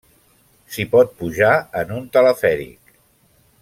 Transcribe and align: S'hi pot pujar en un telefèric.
S'hi 0.75 0.85
pot 0.95 1.13
pujar 1.21 1.51
en 1.83 1.93
un 1.99 2.11
telefèric. 2.19 2.95